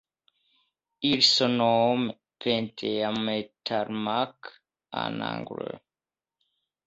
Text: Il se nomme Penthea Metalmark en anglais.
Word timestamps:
Il 1.09 1.21
se 1.23 1.47
nomme 1.49 2.15
Penthea 2.39 3.11
Metalmark 3.11 4.51
en 5.03 5.21
anglais. 5.21 5.79